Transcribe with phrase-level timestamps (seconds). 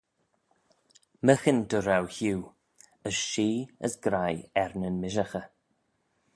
[1.25, 2.39] Myghin dy row hiu,
[3.07, 5.47] as shee, as graih er nyn mishaghey.